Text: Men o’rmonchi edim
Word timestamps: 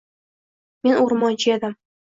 Men 0.89 0.97
o’rmonchi 1.05 1.57
edim 1.59 1.81